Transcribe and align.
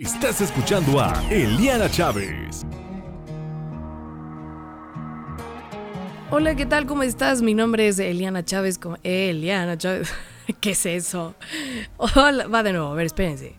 Estás 0.00 0.40
escuchando 0.40 0.98
a 0.98 1.12
Eliana 1.30 1.86
Chávez. 1.90 2.64
Hola, 6.30 6.54
¿qué 6.54 6.64
tal? 6.64 6.86
¿Cómo 6.86 7.02
estás? 7.02 7.42
Mi 7.42 7.52
nombre 7.52 7.86
es 7.86 7.98
Eliana 7.98 8.42
Chávez. 8.42 8.78
Como... 8.78 8.96
Eliana 9.02 9.76
Chávez. 9.76 10.10
¿Qué 10.60 10.70
es 10.70 10.86
eso? 10.86 11.34
Hola, 11.98 12.46
va 12.46 12.62
de 12.62 12.72
nuevo, 12.72 12.88
a 12.88 12.94
ver, 12.94 13.04
espérense. 13.04 13.56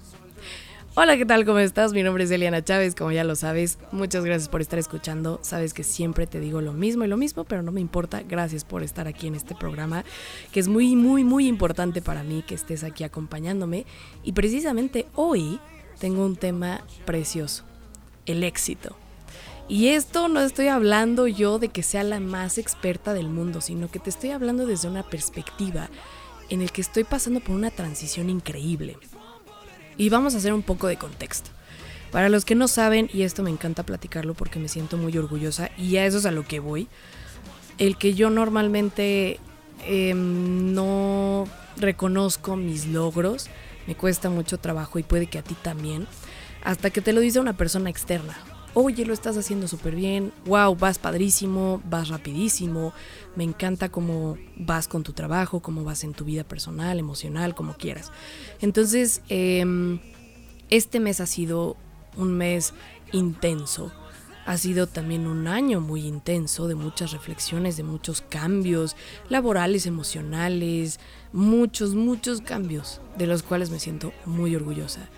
Hola, 0.96 1.16
¿qué 1.16 1.28
tal? 1.28 1.46
¿Cómo 1.46 1.60
estás? 1.60 1.94
Mi 1.94 2.02
nombre 2.02 2.24
es 2.24 2.32
Eliana 2.32 2.64
Chávez, 2.64 2.96
como 2.96 3.12
ya 3.12 3.24
lo 3.24 3.36
sabes. 3.36 3.78
Muchas 3.92 4.26
gracias 4.26 4.50
por 4.50 4.62
estar 4.62 4.80
escuchando. 4.80 5.40
Sabes 5.44 5.76
que 5.76 5.84
siempre 5.84 6.26
te 6.26 6.40
digo 6.40 6.60
lo 6.60 6.74
mismo 6.74 7.06
y 7.06 7.08
lo 7.08 7.18
mismo, 7.18 7.44
pero 7.44 7.62
no 7.62 7.72
me 7.72 7.82
importa. 7.82 8.24
Gracias 8.28 8.66
por 8.66 8.82
estar 8.82 9.08
aquí 9.08 9.28
en 9.28 9.36
este 9.36 9.54
programa, 9.54 10.04
que 10.52 10.60
es 10.60 10.68
muy, 10.68 10.96
muy, 10.96 11.24
muy 11.24 11.48
importante 11.48 12.02
para 12.02 12.24
mí 12.24 12.44
que 12.46 12.56
estés 12.56 12.84
aquí 12.84 13.04
acompañándome. 13.04 13.86
Y 14.24 14.34
precisamente 14.34 15.06
hoy 15.14 15.62
tengo 16.02 16.26
un 16.26 16.36
tema 16.36 16.82
precioso, 17.06 17.64
el 18.26 18.44
éxito. 18.44 18.98
Y 19.70 19.90
esto 19.90 20.28
no 20.28 20.42
estoy 20.42 20.68
hablando 20.68 21.28
yo 21.28 21.60
de 21.60 21.70
que 21.70 21.84
sea 21.84 22.04
la 22.04 22.20
más 22.20 22.58
experta 22.58 23.14
del 23.14 23.30
mundo, 23.30 23.62
sino 23.62 23.90
que 23.90 24.00
te 24.00 24.10
estoy 24.10 24.32
hablando 24.32 24.66
desde 24.66 24.90
una 24.90 25.04
perspectiva 25.04 25.90
en 26.50 26.62
el 26.62 26.72
que 26.72 26.82
estoy 26.82 27.04
pasando 27.04 27.40
por 27.40 27.56
una 27.56 27.70
transición 27.70 28.32
increíble. 28.32 28.98
Y 29.96 30.10
vamos 30.10 30.34
a 30.34 30.40
hacer 30.40 30.54
un 30.54 30.64
poco 30.64 30.88
de 30.88 30.98
contexto. 30.98 31.52
Para 32.12 32.30
los 32.30 32.46
que 32.46 32.56
no 32.56 32.68
saben, 32.68 33.08
y 33.14 33.22
esto 33.22 33.44
me 33.44 33.52
encanta 33.52 33.84
platicarlo 33.84 34.34
porque 34.34 34.60
me 34.60 34.68
siento 34.68 34.98
muy 34.98 35.16
orgullosa, 35.16 35.70
y 35.78 35.98
a 35.98 36.06
eso 36.08 36.18
es 36.18 36.26
a 36.26 36.32
lo 36.32 36.46
que 36.46 36.60
voy, 36.60 36.88
el 37.78 37.96
que 37.96 38.16
yo 38.16 38.32
normalmente 38.32 39.40
em, 39.86 40.74
no 40.74 41.48
reconozco 41.78 42.56
mis 42.56 42.88
logros, 42.88 43.50
me 43.88 43.96
cuesta 43.96 44.30
mucho 44.30 44.58
trabajo 44.58 45.00
y 45.00 45.04
puede 45.04 45.28
que 45.28 45.40
a 45.40 45.44
ti 45.44 45.56
también, 45.62 46.08
hasta 46.64 46.90
que 46.90 47.02
te 47.02 47.14
lo 47.14 47.22
dice 47.22 47.40
una 47.40 47.58
persona 47.58 47.90
externa. 47.90 48.38
Oye, 48.74 49.06
lo 49.06 49.14
estás 49.14 49.36
haciendo 49.36 49.68
súper 49.68 49.96
bien, 49.96 50.32
wow, 50.46 50.76
vas 50.76 50.98
padrísimo, 50.98 51.82
vas 51.90 52.08
rapidísimo, 52.08 52.94
me 53.36 53.44
encanta 53.44 53.90
cómo 53.90 54.38
vas 54.56 54.88
con 54.88 55.04
tu 55.04 55.12
trabajo, 55.12 55.60
cómo 55.60 55.84
vas 55.84 56.06
en 56.06 56.14
tu 56.14 56.24
vida 56.24 56.46
personal, 56.46 56.98
emocional, 56.98 57.54
como 57.54 57.74
quieras. 57.74 58.14
Entonces, 58.62 59.24
em, 59.28 60.00
este 60.70 61.02
mes 61.02 61.20
ha 61.20 61.26
sido 61.26 61.76
un 62.16 62.32
mes 62.32 62.74
intenso, 63.12 63.92
ha 64.46 64.58
sido 64.58 64.88
también 64.88 65.28
un 65.28 65.48
año 65.48 65.82
muy 65.82 66.06
intenso 66.06 66.68
de 66.68 66.76
muchas 66.76 67.12
reflexiones, 67.12 67.78
de 67.78 67.84
muchos 67.84 68.22
cambios 68.22 68.96
laborales, 69.30 69.86
emocionales, 69.86 71.00
muchos, 71.34 71.96
muchos 71.96 72.42
cambios 72.42 73.02
de 73.18 73.28
los 73.28 73.44
cuales 73.44 73.70
me 73.70 73.80
siento 73.80 74.14
muy 74.26 74.56
orgullosa. 74.56 75.10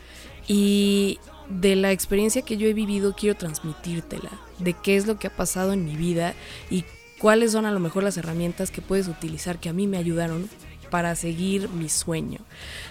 Y 0.47 1.19
de 1.49 1.75
la 1.75 1.91
experiencia 1.91 2.41
que 2.41 2.57
yo 2.57 2.67
he 2.67 2.73
vivido 2.73 3.16
quiero 3.16 3.38
transmitírtela, 3.38 4.31
de 4.59 4.73
qué 4.73 4.95
es 4.95 5.07
lo 5.07 5.17
que 5.17 5.27
ha 5.27 5.35
pasado 5.35 5.73
en 5.73 5.85
mi 5.85 5.95
vida 5.95 6.33
y 6.69 6.85
cuáles 7.19 7.53
son 7.53 7.66
a 7.66 7.71
lo 7.71 7.79
mejor 7.79 8.03
las 8.03 8.17
herramientas 8.17 8.71
que 8.71 8.81
puedes 8.81 9.07
utilizar 9.07 9.59
que 9.59 9.69
a 9.69 9.73
mí 9.73 9.88
me 9.88 9.97
ayudaron 9.97 10.49
para 10.89 11.16
seguir 11.16 11.69
mi 11.69 11.89
sueño. 11.89 12.38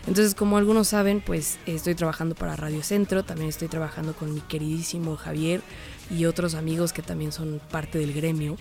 Entonces, 0.08 0.34
como 0.34 0.56
algunos 0.56 0.88
saben, 0.88 1.20
pues 1.20 1.58
estoy 1.66 1.94
trabajando 1.94 2.34
para 2.34 2.56
Radio 2.56 2.82
Centro, 2.82 3.24
también 3.24 3.48
estoy 3.48 3.68
trabajando 3.68 4.12
con 4.12 4.34
mi 4.34 4.40
queridísimo 4.40 5.16
Javier 5.16 5.60
y 6.10 6.24
otros 6.26 6.54
amigos 6.54 6.92
que 6.92 7.02
también 7.02 7.32
son 7.32 7.60
parte 7.70 7.98
del 7.98 8.12
gremio 8.12 8.56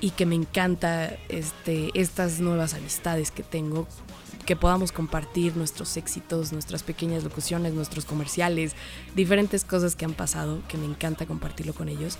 y 0.00 0.10
que 0.10 0.26
me 0.26 0.34
encanta 0.34 1.16
este, 1.28 1.90
estas 1.94 2.40
nuevas 2.40 2.74
amistades 2.74 3.30
que 3.30 3.42
tengo, 3.42 3.86
que 4.44 4.56
podamos 4.56 4.92
compartir 4.92 5.56
nuestros 5.56 5.96
éxitos, 5.96 6.52
nuestras 6.52 6.82
pequeñas 6.82 7.24
locuciones, 7.24 7.72
nuestros 7.72 8.04
comerciales, 8.04 8.74
diferentes 9.14 9.64
cosas 9.64 9.96
que 9.96 10.04
han 10.04 10.12
pasado, 10.12 10.60
que 10.68 10.76
me 10.76 10.84
encanta 10.84 11.26
compartirlo 11.26 11.72
con 11.74 11.88
ellos. 11.88 12.18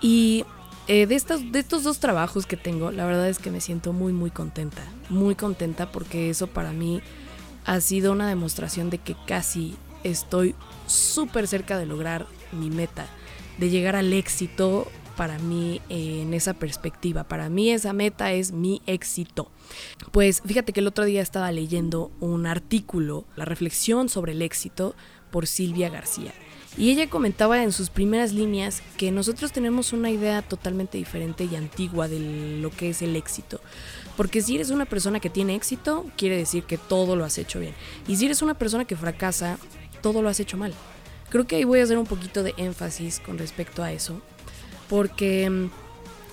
Y 0.00 0.44
eh, 0.86 1.06
de, 1.06 1.14
estos, 1.14 1.50
de 1.50 1.58
estos 1.58 1.82
dos 1.82 1.98
trabajos 1.98 2.46
que 2.46 2.56
tengo, 2.56 2.90
la 2.90 3.06
verdad 3.06 3.28
es 3.28 3.38
que 3.38 3.50
me 3.50 3.60
siento 3.60 3.92
muy, 3.92 4.12
muy 4.12 4.30
contenta. 4.30 4.82
Muy 5.08 5.34
contenta 5.34 5.90
porque 5.90 6.30
eso 6.30 6.46
para 6.46 6.72
mí 6.72 7.02
ha 7.64 7.80
sido 7.80 8.12
una 8.12 8.28
demostración 8.28 8.90
de 8.90 8.98
que 8.98 9.16
casi 9.26 9.74
estoy 10.02 10.54
súper 10.86 11.48
cerca 11.48 11.78
de 11.78 11.86
lograr 11.86 12.26
mi 12.52 12.70
meta, 12.70 13.06
de 13.58 13.70
llegar 13.70 13.96
al 13.96 14.12
éxito 14.12 14.90
para 15.16 15.38
mí 15.38 15.80
en 15.88 16.34
esa 16.34 16.54
perspectiva. 16.54 17.24
Para 17.24 17.48
mí 17.48 17.70
esa 17.70 17.92
meta 17.92 18.32
es 18.32 18.52
mi 18.52 18.82
éxito. 18.86 19.50
Pues 20.12 20.42
fíjate 20.44 20.72
que 20.72 20.80
el 20.80 20.86
otro 20.86 21.04
día 21.04 21.22
estaba 21.22 21.50
leyendo 21.52 22.10
un 22.20 22.46
artículo, 22.46 23.24
la 23.36 23.44
reflexión 23.44 24.08
sobre 24.08 24.32
el 24.32 24.42
éxito 24.42 24.94
por 25.30 25.46
Silvia 25.46 25.88
García. 25.88 26.32
Y 26.76 26.90
ella 26.90 27.08
comentaba 27.08 27.62
en 27.62 27.70
sus 27.70 27.88
primeras 27.88 28.32
líneas 28.32 28.82
que 28.96 29.12
nosotros 29.12 29.52
tenemos 29.52 29.92
una 29.92 30.10
idea 30.10 30.42
totalmente 30.42 30.98
diferente 30.98 31.44
y 31.44 31.54
antigua 31.54 32.08
de 32.08 32.58
lo 32.60 32.70
que 32.70 32.90
es 32.90 33.00
el 33.00 33.14
éxito. 33.14 33.60
Porque 34.16 34.42
si 34.42 34.56
eres 34.56 34.70
una 34.70 34.84
persona 34.84 35.20
que 35.20 35.30
tiene 35.30 35.54
éxito, 35.54 36.04
quiere 36.16 36.36
decir 36.36 36.64
que 36.64 36.76
todo 36.76 37.14
lo 37.14 37.24
has 37.24 37.38
hecho 37.38 37.60
bien. 37.60 37.74
Y 38.08 38.16
si 38.16 38.24
eres 38.24 38.42
una 38.42 38.54
persona 38.54 38.84
que 38.84 38.96
fracasa, 38.96 39.58
todo 40.02 40.20
lo 40.20 40.28
has 40.28 40.40
hecho 40.40 40.56
mal. 40.56 40.74
Creo 41.34 41.48
que 41.48 41.56
ahí 41.56 41.64
voy 41.64 41.80
a 41.80 41.82
hacer 41.82 41.98
un 41.98 42.06
poquito 42.06 42.44
de 42.44 42.54
énfasis 42.58 43.18
con 43.18 43.38
respecto 43.38 43.82
a 43.82 43.90
eso. 43.90 44.22
Porque 44.88 45.50
mm, 45.50 45.68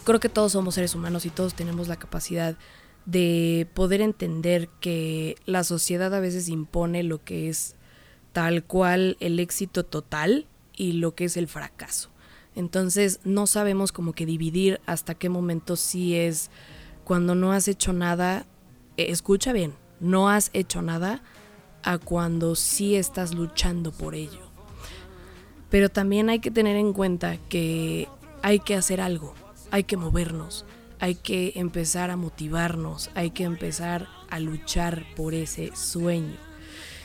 creo 0.03 0.19
que 0.19 0.29
todos 0.29 0.51
somos 0.51 0.75
seres 0.75 0.93
humanos 0.93 1.25
y 1.25 1.31
todos 1.31 1.55
tenemos 1.55 1.87
la 1.87 1.95
capacidad 1.95 2.55
de 3.07 3.67
poder 3.73 4.01
entender 4.01 4.69
que 4.79 5.37
la 5.47 5.63
sociedad 5.63 6.13
a 6.13 6.19
veces 6.19 6.49
impone 6.49 7.01
lo 7.01 7.23
que 7.23 7.49
es 7.49 7.73
tal 8.31 8.63
cual 8.63 9.17
el 9.21 9.39
éxito 9.39 9.83
total 9.83 10.45
y 10.77 10.91
lo 10.91 11.15
que 11.15 11.25
es 11.25 11.35
el 11.35 11.47
fracaso. 11.47 12.11
Entonces 12.55 13.21
no 13.23 13.47
sabemos 13.47 13.91
como 13.91 14.13
que 14.13 14.27
dividir 14.27 14.81
hasta 14.85 15.15
qué 15.15 15.29
momento 15.29 15.77
sí 15.77 16.15
es 16.15 16.51
cuando 17.05 17.33
no 17.33 17.53
has 17.53 17.67
hecho 17.67 17.91
nada, 17.91 18.45
eh, 18.97 19.07
escucha 19.09 19.51
bien, 19.51 19.73
no 19.99 20.29
has 20.29 20.51
hecho 20.53 20.83
nada 20.83 21.23
a 21.81 21.97
cuando 21.97 22.53
sí 22.53 22.95
estás 22.95 23.33
luchando 23.33 23.91
por 23.91 24.13
ello. 24.13 24.50
Pero 25.71 25.89
también 25.89 26.29
hay 26.29 26.39
que 26.39 26.51
tener 26.51 26.75
en 26.75 26.93
cuenta 26.93 27.37
que 27.49 28.07
hay 28.43 28.59
que 28.59 28.75
hacer 28.75 29.01
algo, 29.01 29.33
hay 29.71 29.85
que 29.85 29.97
movernos, 29.97 30.65
hay 30.99 31.15
que 31.15 31.53
empezar 31.55 32.11
a 32.11 32.17
motivarnos, 32.17 33.09
hay 33.15 33.31
que 33.31 33.45
empezar 33.45 34.07
a 34.29 34.39
luchar 34.39 35.03
por 35.15 35.33
ese 35.33 35.75
sueño. 35.75 36.35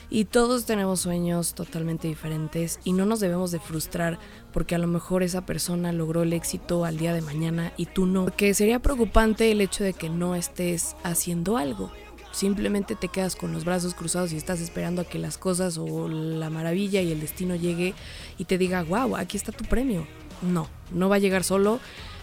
Y 0.09 0.25
todos 0.25 0.65
tenemos 0.65 1.01
sueños 1.01 1.53
totalmente 1.53 2.07
diferentes 2.07 2.79
y 2.83 2.93
no 2.93 3.05
nos 3.05 3.19
debemos 3.19 3.51
de 3.51 3.59
frustrar 3.59 4.19
porque 4.53 4.75
a 4.75 4.77
lo 4.77 4.87
mejor 4.87 5.23
esa 5.23 5.45
persona 5.45 5.91
logró 5.91 6.23
el 6.23 6.31
éxito 6.31 6.85
al 6.85 6.97
día 6.97 7.13
de 7.13 7.21
mañana 7.21 7.73
y 7.75 7.87
tú 7.87 8.05
no. 8.05 8.25
Porque 8.25 8.53
sería 8.53 8.79
preocupante 8.79 9.51
el 9.51 9.59
hecho 9.59 9.83
de 9.83 9.93
que 9.93 10.09
no 10.09 10.35
estés 10.35 10.95
haciendo 11.03 11.57
algo. 11.57 11.91
Simplemente 12.37 12.93
te 12.93 13.07
quedas 13.07 13.35
con 13.35 13.51
los 13.51 13.65
brazos 13.65 13.95
cruzados 13.95 14.31
y 14.31 14.37
estás 14.37 14.61
esperando 14.61 15.01
a 15.01 15.05
que 15.05 15.17
las 15.17 15.39
cosas 15.39 15.79
o 15.79 16.07
la 16.07 16.51
maravilla 16.51 17.01
y 17.01 17.11
el 17.11 17.19
destino 17.19 17.55
llegue 17.55 17.95
y 18.37 18.45
te 18.45 18.59
diga, 18.59 18.83
wow, 18.83 19.15
aquí 19.15 19.37
está 19.37 19.51
tu 19.51 19.65
premio. 19.65 20.05
No, 20.43 20.67
no 20.91 21.09
va 21.09 21.15
a 21.15 21.17
llegar 21.17 21.43
solo, 21.43 21.79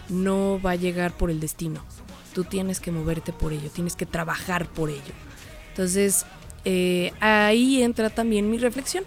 no 0.07 0.57
va 0.65 0.71
a 0.71 0.75
llegar 0.75 1.17
por 1.17 1.29
el 1.29 1.41
destino. 1.41 1.83
Tú 2.33 2.45
tienes 2.45 2.79
que 2.79 2.91
moverte 2.91 3.33
por 3.33 3.51
ello, 3.51 3.69
tienes 3.69 3.97
que 3.97 4.05
trabajar 4.05 4.69
por 4.69 4.89
ello. 4.89 5.01
Entonces, 5.71 6.25
eh, 6.63 7.11
ahí 7.19 7.83
entra 7.83 8.09
también 8.09 8.49
mi 8.49 8.57
reflexión. 8.57 9.03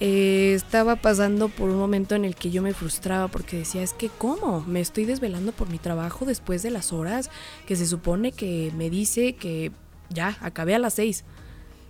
Eh, 0.00 0.54
estaba 0.56 0.96
pasando 0.96 1.48
por 1.48 1.70
un 1.70 1.78
momento 1.78 2.16
en 2.16 2.24
el 2.24 2.34
que 2.34 2.50
yo 2.50 2.62
me 2.62 2.74
frustraba 2.74 3.28
porque 3.28 3.58
decía, 3.58 3.84
es 3.84 3.92
que 3.92 4.08
¿cómo? 4.08 4.64
Me 4.66 4.80
estoy 4.80 5.04
desvelando 5.04 5.52
por 5.52 5.68
mi 5.68 5.78
trabajo 5.78 6.26
después 6.26 6.64
de 6.64 6.72
las 6.72 6.92
horas 6.92 7.30
que 7.64 7.76
se 7.76 7.86
supone 7.86 8.32
que 8.32 8.72
me 8.76 8.90
dice 8.90 9.34
que 9.36 9.70
ya, 10.10 10.36
acabé 10.40 10.74
a 10.74 10.78
las 10.78 10.94
6. 10.94 11.24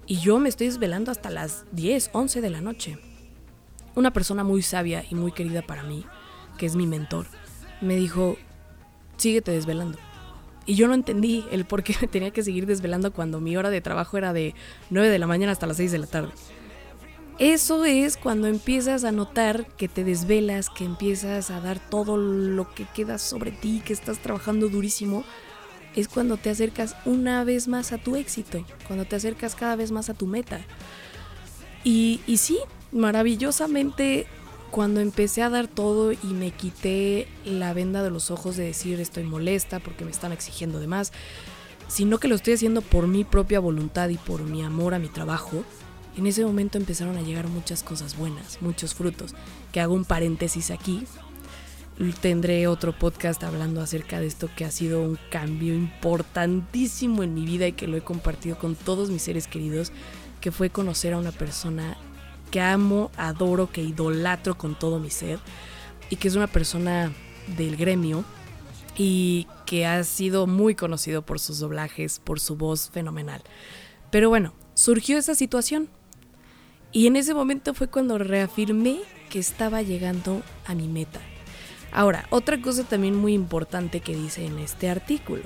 Y 0.06 0.18
yo 0.18 0.38
me 0.38 0.48
estoy 0.48 0.68
desvelando 0.68 1.10
hasta 1.10 1.30
las 1.30 1.64
10, 1.72 2.10
11 2.12 2.40
de 2.40 2.50
la 2.50 2.60
noche. 2.60 2.98
Una 3.94 4.12
persona 4.12 4.44
muy 4.44 4.62
sabia 4.62 5.04
y 5.10 5.14
muy 5.14 5.32
querida 5.32 5.62
para 5.62 5.82
mí, 5.82 6.06
que 6.58 6.66
es 6.66 6.76
mi 6.76 6.86
mentor, 6.86 7.26
me 7.80 7.96
dijo, 7.96 8.36
síguete 9.16 9.50
desvelando. 9.50 9.98
Y 10.66 10.74
yo 10.74 10.86
no 10.86 10.94
entendí 10.94 11.44
el 11.50 11.64
por 11.64 11.82
qué 11.82 11.94
tenía 12.10 12.30
que 12.30 12.42
seguir 12.42 12.66
desvelando 12.66 13.12
cuando 13.12 13.40
mi 13.40 13.56
hora 13.56 13.70
de 13.70 13.80
trabajo 13.80 14.18
era 14.18 14.32
de 14.32 14.54
9 14.90 15.08
de 15.08 15.18
la 15.18 15.26
mañana 15.26 15.52
hasta 15.52 15.66
las 15.66 15.78
6 15.78 15.92
de 15.92 15.98
la 15.98 16.06
tarde. 16.06 16.32
Eso 17.38 17.86
es 17.86 18.18
cuando 18.18 18.48
empiezas 18.48 19.02
a 19.02 19.12
notar 19.12 19.66
que 19.78 19.88
te 19.88 20.04
desvelas, 20.04 20.68
que 20.68 20.84
empiezas 20.84 21.50
a 21.50 21.60
dar 21.60 21.78
todo 21.78 22.18
lo 22.18 22.74
que 22.74 22.84
queda 22.84 23.16
sobre 23.16 23.50
ti, 23.50 23.80
que 23.82 23.94
estás 23.94 24.18
trabajando 24.18 24.68
durísimo. 24.68 25.24
Es 25.96 26.08
cuando 26.08 26.36
te 26.36 26.50
acercas 26.50 26.96
una 27.04 27.44
vez 27.44 27.68
más 27.68 27.92
a 27.92 27.98
tu 27.98 28.16
éxito, 28.16 28.64
cuando 28.86 29.04
te 29.04 29.16
acercas 29.16 29.54
cada 29.54 29.76
vez 29.76 29.90
más 29.90 30.08
a 30.08 30.14
tu 30.14 30.26
meta. 30.26 30.60
Y, 31.84 32.20
sí, 32.36 32.58
maravillosamente 32.92 34.26
cuando 34.70 35.00
empecé 35.00 35.42
a 35.42 35.50
dar 35.50 35.66
todo 35.66 36.12
y 36.12 36.18
me 36.26 36.52
quité 36.52 37.26
la 37.44 37.72
venda 37.74 38.04
de 38.04 38.10
los 38.10 38.30
ojos 38.30 38.56
de 38.56 38.64
decir 38.64 39.00
estoy 39.00 39.24
molesta 39.24 39.80
porque 39.80 40.04
me 40.04 40.12
están 40.12 40.30
exigiendo 40.30 40.78
de 40.78 40.86
más, 40.86 41.12
sino 41.88 42.18
que 42.18 42.28
lo 42.28 42.36
estoy 42.36 42.54
haciendo 42.54 42.80
por 42.82 43.08
mi 43.08 43.24
propia 43.24 43.58
voluntad 43.58 44.10
y 44.10 44.16
por 44.16 44.42
mi 44.42 44.62
amor 44.62 44.94
a 44.94 45.00
mi 45.00 45.08
trabajo, 45.08 45.64
En 46.16 46.26
ese 46.26 46.44
momento 46.44 46.76
empezaron 46.76 47.16
a 47.16 47.22
llegar 47.22 47.46
muchas 47.46 47.82
cosas 47.82 48.16
buenas, 48.16 48.60
muchos 48.60 48.94
frutos, 48.94 49.34
que 49.72 49.80
hago 49.80 49.94
un 49.94 50.04
paréntesis 50.04 50.70
aquí. 50.70 51.04
Tendré 52.22 52.66
otro 52.66 52.98
podcast 52.98 53.44
hablando 53.44 53.82
acerca 53.82 54.20
de 54.20 54.26
esto 54.26 54.48
que 54.56 54.64
ha 54.64 54.70
sido 54.70 55.02
un 55.02 55.18
cambio 55.30 55.74
importantísimo 55.74 57.22
en 57.22 57.34
mi 57.34 57.44
vida 57.44 57.68
y 57.68 57.72
que 57.72 57.86
lo 57.86 57.98
he 57.98 58.00
compartido 58.00 58.58
con 58.58 58.74
todos 58.74 59.10
mis 59.10 59.20
seres 59.20 59.46
queridos, 59.46 59.92
que 60.40 60.50
fue 60.50 60.70
conocer 60.70 61.12
a 61.12 61.18
una 61.18 61.30
persona 61.30 61.98
que 62.50 62.62
amo, 62.62 63.10
adoro, 63.18 63.70
que 63.70 63.82
idolatro 63.82 64.56
con 64.56 64.78
todo 64.78 64.98
mi 64.98 65.10
ser 65.10 65.40
y 66.08 66.16
que 66.16 66.28
es 66.28 66.36
una 66.36 66.46
persona 66.46 67.12
del 67.58 67.76
gremio 67.76 68.24
y 68.96 69.46
que 69.66 69.84
ha 69.84 70.02
sido 70.04 70.46
muy 70.46 70.74
conocido 70.74 71.20
por 71.20 71.38
sus 71.38 71.58
doblajes, 71.58 72.18
por 72.18 72.40
su 72.40 72.56
voz 72.56 72.88
fenomenal. 72.88 73.42
Pero 74.10 74.30
bueno, 74.30 74.54
surgió 74.72 75.18
esa 75.18 75.34
situación 75.34 75.90
y 76.92 77.08
en 77.08 77.16
ese 77.16 77.34
momento 77.34 77.74
fue 77.74 77.88
cuando 77.88 78.16
reafirmé 78.16 79.00
que 79.28 79.38
estaba 79.38 79.82
llegando 79.82 80.42
a 80.64 80.74
mi 80.74 80.88
meta. 80.88 81.20
Ahora, 81.92 82.26
otra 82.30 82.60
cosa 82.60 82.84
también 82.84 83.14
muy 83.14 83.34
importante 83.34 84.00
que 84.00 84.14
dice 84.14 84.44
en 84.46 84.58
este 84.58 84.88
artículo 84.88 85.42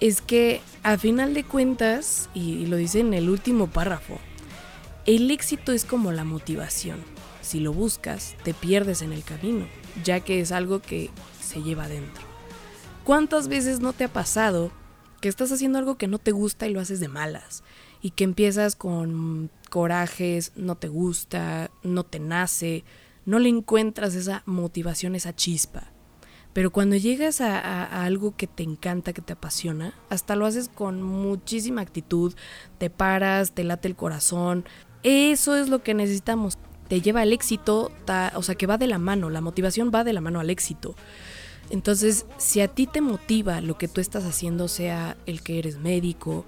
es 0.00 0.22
que 0.22 0.62
a 0.82 0.96
final 0.96 1.34
de 1.34 1.44
cuentas, 1.44 2.30
y 2.32 2.66
lo 2.66 2.76
dice 2.76 3.00
en 3.00 3.12
el 3.12 3.28
último 3.28 3.66
párrafo, 3.66 4.18
el 5.04 5.30
éxito 5.30 5.72
es 5.72 5.84
como 5.84 6.12
la 6.12 6.24
motivación. 6.24 7.00
Si 7.42 7.60
lo 7.60 7.72
buscas, 7.72 8.34
te 8.42 8.54
pierdes 8.54 9.02
en 9.02 9.12
el 9.12 9.24
camino, 9.24 9.66
ya 10.04 10.20
que 10.20 10.40
es 10.40 10.52
algo 10.52 10.80
que 10.80 11.10
se 11.42 11.62
lleva 11.62 11.84
adentro. 11.84 12.22
¿Cuántas 13.04 13.48
veces 13.48 13.80
no 13.80 13.92
te 13.92 14.04
ha 14.04 14.12
pasado 14.12 14.70
que 15.20 15.28
estás 15.28 15.52
haciendo 15.52 15.78
algo 15.78 15.98
que 15.98 16.06
no 16.06 16.18
te 16.18 16.32
gusta 16.32 16.66
y 16.66 16.72
lo 16.72 16.80
haces 16.80 17.00
de 17.00 17.08
malas? 17.08 17.62
Y 18.00 18.12
que 18.12 18.24
empiezas 18.24 18.76
con 18.76 19.50
corajes, 19.68 20.52
no 20.56 20.76
te 20.76 20.88
gusta, 20.88 21.70
no 21.82 22.04
te 22.04 22.20
nace, 22.20 22.84
no 23.24 23.38
le 23.38 23.48
encuentras 23.48 24.14
esa 24.14 24.42
motivación, 24.46 25.14
esa 25.14 25.34
chispa. 25.34 25.92
Pero 26.52 26.72
cuando 26.72 26.96
llegas 26.96 27.40
a, 27.40 28.02
algo 28.02 28.36
que 28.36 28.48
te 28.48 28.64
encanta, 28.64 29.12
que 29.12 29.22
te 29.22 29.34
apasiona, 29.34 29.94
hasta 30.08 30.34
lo 30.34 30.46
haces 30.46 30.68
con 30.68 31.00
muchísima 31.00 31.80
actitud, 31.80 32.34
te 32.78 32.90
paras, 32.90 33.52
te 33.52 33.62
late 33.62 33.86
el 33.86 33.94
corazón. 33.94 34.64
Eso 35.04 35.56
es 35.56 35.68
lo 35.68 35.82
que 35.82 35.94
necesitamos. 35.94 36.58
Te 36.88 37.00
lleva 37.00 37.20
al 37.20 37.32
éxito, 37.32 37.92
o 38.34 38.42
sea, 38.42 38.56
que 38.56 38.66
va 38.66 38.78
de 38.78 38.88
la 38.88 38.98
mano, 38.98 39.30
la 39.30 39.40
motivación 39.40 39.92
va 39.94 40.02
de 40.02 40.12
la 40.12 40.20
mano 40.20 40.40
al 40.40 40.50
éxito. 40.50 40.96
Entonces, 41.70 42.26
si 42.36 42.60
a 42.60 42.66
ti 42.66 42.88
te 42.88 43.00
motiva 43.00 43.60
lo 43.60 43.78
que 43.78 43.86
tú 43.86 44.00
estás 44.00 44.24
haciendo, 44.24 44.66
sea 44.66 45.16
el 45.26 45.42
que 45.42 45.60
eres 45.60 45.78
médico, 45.78 46.44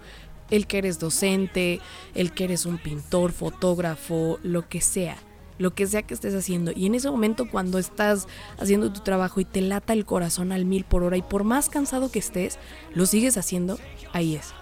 el 0.50 0.66
que 0.66 0.78
eres 0.78 0.98
docente, 0.98 1.80
el 2.16 2.32
que 2.32 2.44
eres 2.44 2.66
un 2.66 2.78
pintor, 2.78 3.30
fotógrafo, 3.30 4.40
lo 4.42 4.68
que 4.68 4.80
sea, 4.80 5.16
lo 5.62 5.74
que 5.74 5.86
sea 5.86 6.02
que 6.02 6.12
estés 6.12 6.34
haciendo. 6.34 6.72
Y 6.74 6.86
en 6.86 6.94
ese 6.94 7.10
momento 7.10 7.48
cuando 7.48 7.78
estás 7.78 8.26
haciendo 8.58 8.92
tu 8.92 9.00
trabajo 9.00 9.40
y 9.40 9.44
te 9.44 9.60
lata 9.62 9.92
el 9.92 10.04
corazón 10.04 10.52
al 10.52 10.64
mil 10.64 10.84
por 10.84 11.04
hora 11.04 11.16
y 11.16 11.22
por 11.22 11.44
más 11.44 11.68
cansado 11.68 12.10
que 12.10 12.18
estés, 12.18 12.58
lo 12.94 13.06
sigues 13.06 13.38
haciendo, 13.38 13.78
ahí 14.12 14.34
es. 14.34 14.52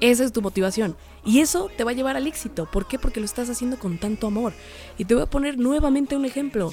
Esa 0.00 0.24
es 0.24 0.32
tu 0.32 0.42
motivación. 0.42 0.96
Y 1.24 1.40
eso 1.40 1.70
te 1.76 1.84
va 1.84 1.92
a 1.92 1.94
llevar 1.94 2.16
al 2.16 2.26
éxito. 2.26 2.68
¿Por 2.70 2.86
qué? 2.86 2.98
Porque 2.98 3.20
lo 3.20 3.26
estás 3.26 3.48
haciendo 3.48 3.78
con 3.78 3.98
tanto 3.98 4.26
amor. 4.26 4.52
Y 4.98 5.04
te 5.04 5.14
voy 5.14 5.22
a 5.22 5.30
poner 5.30 5.58
nuevamente 5.58 6.16
un 6.16 6.24
ejemplo. 6.24 6.72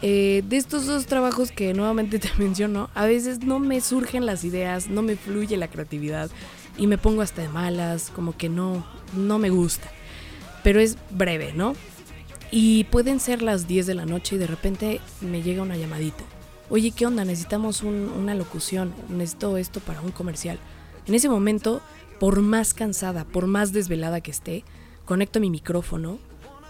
Eh, 0.00 0.44
de 0.48 0.56
estos 0.56 0.86
dos 0.86 1.06
trabajos 1.06 1.50
que 1.50 1.74
nuevamente 1.74 2.18
te 2.20 2.30
menciono, 2.38 2.88
a 2.94 3.04
veces 3.04 3.40
no 3.40 3.58
me 3.58 3.80
surgen 3.80 4.26
las 4.26 4.44
ideas, 4.44 4.88
no 4.88 5.02
me 5.02 5.16
fluye 5.16 5.56
la 5.56 5.68
creatividad 5.68 6.30
y 6.76 6.86
me 6.86 6.98
pongo 6.98 7.22
hasta 7.22 7.42
de 7.42 7.48
malas, 7.48 8.10
como 8.14 8.36
que 8.36 8.48
no, 8.48 8.86
no 9.14 9.38
me 9.38 9.50
gusta. 9.50 9.90
Pero 10.62 10.80
es 10.80 10.96
breve, 11.10 11.52
¿no? 11.52 11.74
Y 12.50 12.84
pueden 12.84 13.20
ser 13.20 13.42
las 13.42 13.68
10 13.68 13.86
de 13.86 13.94
la 13.94 14.06
noche 14.06 14.36
y 14.36 14.38
de 14.38 14.46
repente 14.46 15.00
me 15.20 15.42
llega 15.42 15.62
una 15.62 15.76
llamadita. 15.76 16.24
Oye, 16.70 16.90
¿qué 16.90 17.06
onda? 17.06 17.24
Necesitamos 17.24 17.82
una 17.82 18.34
locución, 18.34 18.94
necesito 19.08 19.56
esto 19.56 19.80
para 19.80 20.00
un 20.00 20.10
comercial. 20.10 20.58
En 21.06 21.14
ese 21.14 21.28
momento, 21.28 21.80
por 22.20 22.40
más 22.40 22.74
cansada, 22.74 23.24
por 23.24 23.46
más 23.46 23.72
desvelada 23.72 24.20
que 24.20 24.30
esté, 24.30 24.64
conecto 25.04 25.40
mi 25.40 25.50
micrófono, 25.50 26.18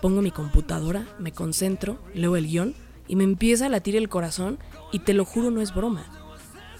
pongo 0.01 0.23
mi 0.23 0.31
computadora, 0.31 1.07
me 1.19 1.33
concentro, 1.33 1.99
leo 2.15 2.37
el 2.37 2.47
guion 2.47 2.75
y 3.09 3.17
me 3.17 3.25
empieza 3.25 3.67
a 3.67 3.71
latir 3.71 3.97
el 3.97 4.09
corazón 4.09 4.59
y 4.93 5.01
te 5.01 5.15
lo 5.15 5.25
juro 5.25 5.51
no 5.51 5.61
es 5.61 5.75
broma. 5.75 6.05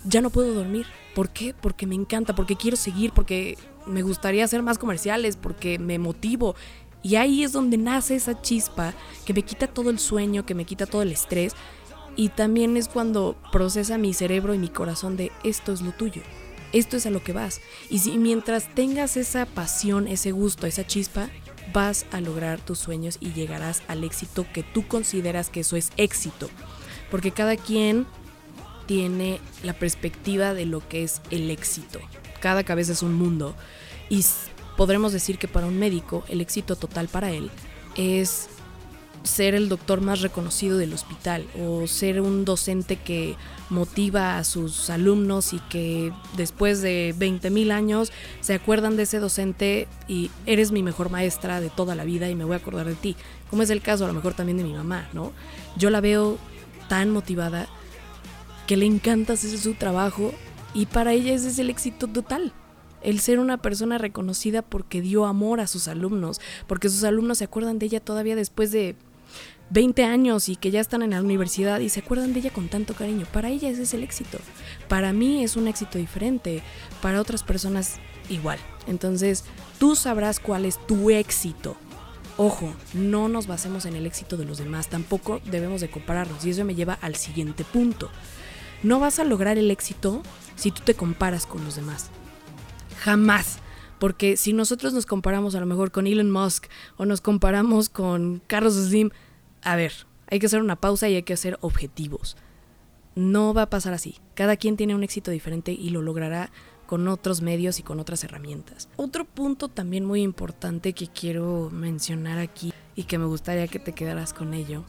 Ya 0.05 0.21
no 0.21 0.31
puedo 0.31 0.55
dormir. 0.55 0.87
¿Por 1.15 1.31
qué? 1.31 1.55
Porque 1.61 1.87
me 1.87 1.97
encanta, 1.97 2.35
porque 2.35 2.57
quiero 2.57 2.77
seguir, 2.77 3.13
porque 3.13 3.59
me 3.87 4.03
gustaría 4.03 4.45
hacer 4.45 4.63
más 4.63 4.79
comerciales, 4.79 5.37
porque 5.37 5.79
me 5.79 5.99
motivo. 5.99 6.55
Y 7.03 7.17
ahí 7.17 7.45
es 7.45 7.53
donde 7.53 7.79
nace 7.79 8.17
esa 8.17 8.41
chispa 8.41 8.95
que 9.25 9.35
me 9.35 9.43
quita 9.43 9.67
todo 9.67 9.91
el 9.91 9.99
sueño, 9.99 10.45
que 10.45 10.55
me 10.55 10.65
quita 10.65 10.87
todo 10.87 11.03
el 11.03 11.13
estrés. 11.13 11.55
Y 12.17 12.31
también 12.31 12.77
es 12.77 12.89
cuando 12.89 13.37
procesa 13.53 13.99
mi 13.99 14.13
cerebro 14.13 14.55
y 14.55 14.59
mi 14.59 14.69
corazón 14.69 15.17
de 15.17 15.31
esto 15.45 15.73
es 15.73 15.83
lo 15.83 15.93
tuyo, 15.93 16.23
esto 16.73 16.97
es 16.97 17.07
a 17.07 17.11
lo 17.11 17.23
que 17.23 17.33
vas. 17.33 17.61
Y 17.91 18.01
si 18.01 18.19
mientras 18.19 18.75
tengas 18.75 19.17
esa 19.17 19.47
pasión, 19.47 20.09
ese 20.09 20.33
gusto, 20.33 20.67
esa 20.67 20.85
chispa, 20.85 21.29
vas 21.73 22.07
a 22.11 22.21
lograr 22.21 22.61
tus 22.61 22.79
sueños 22.79 23.19
y 23.21 23.33
llegarás 23.33 23.83
al 23.87 24.03
éxito 24.03 24.47
que 24.53 24.65
tú 24.65 24.89
consideras 24.89 25.49
que 25.49 25.61
eso 25.61 25.77
es 25.77 25.93
éxito. 25.97 26.49
Porque 27.11 27.31
cada 27.31 27.57
quien 27.57 28.07
tiene 28.87 29.39
la 29.63 29.75
perspectiva 29.75 30.55
de 30.55 30.67
lo 30.67 30.87
que 30.89 31.05
es 31.05 31.21
el 31.31 31.51
éxito. 31.51 32.01
Cada 32.41 32.65
cabeza 32.65 32.93
es 32.93 33.03
un 33.03 33.15
mundo 33.15 33.55
y 34.09 34.25
podremos 34.79 35.13
decir 35.13 35.39
que 35.39 35.49
para 35.49 35.67
un 35.67 35.77
médico 35.77 36.23
el 36.29 36.41
éxito 36.41 36.77
total 36.77 37.09
para 37.09 37.33
él 37.33 37.51
es 37.97 38.49
ser 39.25 39.57
el 39.57 39.69
doctor 39.69 40.01
más 40.01 40.21
reconocido 40.21 40.79
del 40.79 40.93
hospital 40.93 41.45
o 41.61 41.89
ser 41.89 42.21
un 42.21 42.45
docente 42.45 42.95
que 42.95 43.35
motiva 43.71 44.39
a 44.39 44.45
sus 44.45 44.89
alumnos 44.89 45.53
y 45.53 45.59
que 45.59 46.13
después 46.37 46.81
de 46.81 47.13
20 47.19 47.51
mil 47.51 47.73
años 47.73 48.13
se 48.41 48.55
acuerdan 48.55 48.97
de 48.97 49.03
ese 49.03 49.19
docente 49.19 49.89
y 50.07 50.31
eres 50.47 50.71
mi 50.71 50.85
mejor 50.85 51.11
maestra 51.11 51.61
de 51.61 51.71
toda 51.71 51.97
la 51.97 52.05
vida 52.05 52.31
y 52.31 52.37
me 52.37 52.45
voy 52.45 52.55
a 52.55 52.59
acordar 52.59 52.87
de 52.87 52.95
ti, 52.95 53.17
como 53.51 53.65
es 53.65 53.71
el 53.71 53.83
caso 53.83 54.05
a 54.05 54.09
lo 54.09 54.15
mejor 54.15 54.35
también 54.35 54.59
de 54.59 54.65
mi 54.65 54.75
mamá, 54.75 55.09
¿no? 55.13 55.33
Yo 55.77 55.91
la 55.91 56.01
veo 56.01 56.39
tan 56.89 57.11
motivada 57.11 57.67
que 58.69 58.77
le 58.77 58.87
encanta 58.87 59.33
hacer 59.33 59.59
su 59.59 59.75
trabajo 59.75 60.33
y 60.73 60.87
para 60.87 61.15
ella 61.15 61.35
ese 61.35 61.49
es 61.49 61.59
el 61.59 61.69
éxito 61.69 62.07
total. 62.07 62.53
El 63.03 63.21
ser 63.21 63.39
una 63.39 63.59
persona 63.59 63.99
reconocida 63.99 64.63
porque 64.63 65.01
dio 65.01 65.27
amor 65.27 65.61
a 65.61 65.67
sus 65.67 65.89
alumnos, 65.89 66.41
porque 66.67 66.89
sus 66.89 67.05
alumnos 67.05 67.39
se 67.39 67.45
acuerdan 67.45 67.79
de 67.79 67.87
ella 67.87 68.01
todavía 68.01 68.37
después 68.37 68.73
de 68.73 68.97
20 69.71 70.05
años 70.05 70.49
y 70.49 70.57
que 70.57 70.71
ya 70.71 70.81
están 70.81 71.03
en 71.03 71.11
la 71.11 71.21
universidad 71.21 71.81
y 71.81 71.91
se 71.91 72.01
acuerdan 72.01 72.33
de 72.33 72.41
ella 72.41 72.51
con 72.51 72.69
tanto 72.69 72.95
cariño. 72.95 73.27
Para 73.33 73.51
ella 73.51 73.69
ese 73.69 73.83
es 73.83 73.95
el 73.95 74.03
éxito. 74.03 74.39
Para 74.89 75.13
mí 75.13 75.45
es 75.45 75.57
un 75.57 75.69
éxito 75.69 75.99
diferente, 75.99 76.63
para 77.03 77.21
otras 77.21 77.43
personas 77.43 77.97
igual. 78.29 78.59
Entonces, 78.87 79.45
tú 79.79 79.97
sabrás 79.97 80.41
cuál 80.41 80.65
es 80.65 80.79
tu 80.87 81.11
éxito. 81.11 81.77
Ojo, 82.37 82.73
no 82.95 83.29
nos 83.29 83.47
basemos 83.47 83.85
en 83.85 83.97
el 83.97 84.07
éxito 84.07 84.37
de 84.37 84.45
los 84.45 84.59
demás, 84.59 84.89
tampoco 84.89 85.41
debemos 85.45 85.81
de 85.81 85.91
compararnos 85.91 86.45
y 86.45 86.51
eso 86.51 86.65
me 86.65 86.77
lleva 86.77 86.95
al 86.95 87.17
siguiente 87.17 87.65
punto. 87.65 88.11
No 88.85 89.01
vas 89.01 89.19
a 89.19 89.25
lograr 89.25 89.59
el 89.59 89.73
éxito 89.73 90.23
si 90.55 90.71
tú 90.71 90.83
te 90.85 90.95
comparas 90.95 91.47
con 91.47 91.65
los 91.65 91.75
demás. 91.75 92.11
Jamás. 93.01 93.59
Porque 93.99 94.37
si 94.37 94.53
nosotros 94.53 94.93
nos 94.93 95.07
comparamos 95.07 95.55
a 95.55 95.61
lo 95.61 95.67
mejor 95.67 95.91
con 95.91 96.07
Elon 96.07 96.31
Musk 96.31 96.67
o 96.97 97.05
nos 97.05 97.21
comparamos 97.21 97.89
con 97.89 98.41
Carlos 98.47 98.75
Slim, 98.75 99.11
a 99.63 99.77
ver, 99.77 99.93
hay 100.31 100.39
que 100.39 100.47
hacer 100.47 100.61
una 100.61 100.77
pausa 100.77 101.09
y 101.09 101.17
hay 101.17 101.23
que 101.25 101.37
ser 101.37 101.59
objetivos. 101.61 102.37
No 103.15 103.55
va 103.55 103.63
a 103.63 103.71
pasar 103.71 103.95
así. 103.95 104.17
Cada 104.35 104.57
quien 104.57 104.77
tiene 104.77 104.95
un 104.95 105.03
éxito 105.03 105.31
diferente 105.31 105.73
y 105.73 105.91
lo 105.91 106.03
logrará 106.03 106.51
con 106.87 107.09
otros 107.09 107.43
medios 107.43 107.81
y 107.81 107.83
con 107.83 107.99
otras 108.01 108.23
herramientas. 108.25 108.89
Otro 108.97 109.25
punto 109.25 109.69
también 109.69 110.05
muy 110.05 110.23
importante 110.23 110.93
que 110.93 111.09
quiero 111.09 111.69
mencionar 111.71 112.39
aquí 112.39 112.73
y 112.95 113.05
que 113.05 113.19
me 113.19 113.27
gustaría 113.27 113.69
que 113.69 113.79
te 113.79 113.93
quedaras 113.93 114.33
con 114.33 114.55
ello 114.55 114.85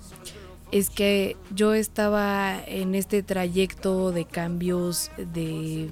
es 0.71 0.89
que 0.89 1.35
yo 1.53 1.73
estaba 1.73 2.57
en 2.65 2.95
este 2.95 3.23
trayecto 3.23 4.11
de 4.11 4.25
cambios, 4.25 5.11
de, 5.17 5.89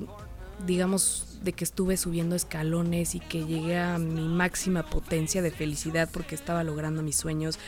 digamos, 0.65 1.39
de 1.43 1.53
que 1.53 1.63
estuve 1.63 1.97
subiendo 1.97 2.35
escalones 2.35 3.15
y 3.15 3.19
que 3.19 3.45
llegué 3.45 3.77
a 3.77 3.97
mi 3.99 4.27
máxima 4.27 4.83
potencia 4.89 5.41
de 5.41 5.51
felicidad 5.51 6.09
porque 6.11 6.35
estaba 6.35 6.63
logrando 6.63 7.03
mis 7.03 7.15
sueños 7.15 7.59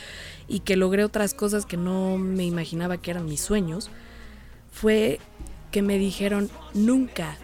y 0.48 0.60
que 0.60 0.76
logré 0.76 1.04
otras 1.04 1.34
cosas 1.34 1.66
que 1.66 1.76
no 1.76 2.18
me 2.18 2.44
imaginaba 2.44 2.96
que 2.96 3.12
eran 3.12 3.26
mis 3.26 3.40
sueños, 3.40 3.90
fue 4.72 5.20
que 5.70 5.82
me 5.82 5.98
dijeron, 5.98 6.50
nunca, 6.74 7.36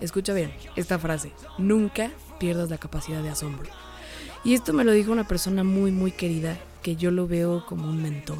escucha 0.00 0.32
bien 0.32 0.52
esta 0.74 0.98
frase, 0.98 1.32
nunca 1.58 2.10
pierdas 2.40 2.70
la 2.70 2.78
capacidad 2.78 3.22
de 3.22 3.30
asombro. 3.30 3.70
Y 4.44 4.54
esto 4.54 4.72
me 4.72 4.84
lo 4.84 4.90
dijo 4.92 5.12
una 5.12 5.28
persona 5.28 5.62
muy, 5.62 5.92
muy 5.92 6.10
querida, 6.10 6.58
que 6.82 6.96
yo 6.96 7.12
lo 7.12 7.28
veo 7.28 7.64
como 7.66 7.88
un 7.88 8.02
mentor 8.02 8.38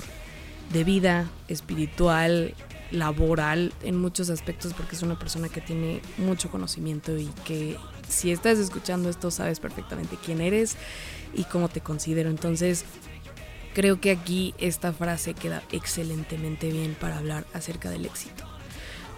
de 0.73 0.83
vida, 0.83 1.31
espiritual, 1.47 2.55
laboral, 2.93 3.73
en 3.83 3.97
muchos 3.97 4.31
aspectos, 4.31 4.75
porque 4.75 4.95
es 4.95 5.03
una 5.03 5.19
persona 5.19 5.49
que 5.49 5.61
tiene 5.61 6.01
mucho 6.19 6.51
conocimiento 6.51 7.17
y 7.17 7.27
que 7.45 7.77
si 8.09 8.31
estás 8.31 8.59
escuchando 8.59 9.09
esto 9.09 9.31
sabes 9.31 9.59
perfectamente 9.59 10.19
quién 10.25 10.41
eres 10.41 10.77
y 11.35 11.45
cómo 11.45 11.69
te 11.69 11.81
considero. 11.81 12.31
Entonces, 12.31 12.85
creo 13.75 14.01
que 14.01 14.11
aquí 14.11 14.55
esta 14.59 14.93
frase 14.93 15.35
queda 15.35 15.63
excelentemente 15.73 16.71
bien 16.71 16.95
para 16.99 17.19
hablar 17.19 17.47
acerca 17.55 17.91
del 17.91 18.05
éxito. 18.05 18.45